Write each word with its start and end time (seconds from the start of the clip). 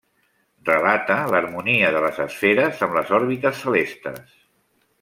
Relata 0.69 1.17
l'harmonia 1.33 1.91
de 1.97 2.01
les 2.05 2.19
esferes 2.25 2.81
amb 2.87 2.99
les 2.99 3.15
òrbites 3.19 3.63
celestes. 3.67 4.37